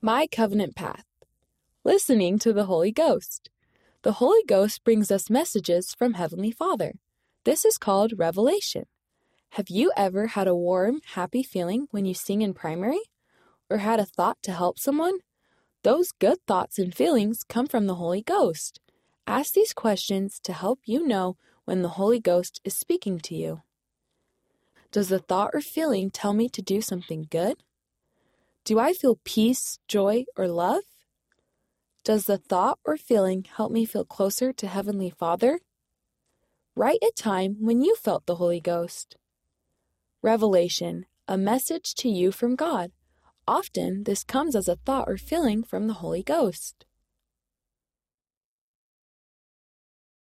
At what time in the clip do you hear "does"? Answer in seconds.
24.92-25.08, 32.04-32.26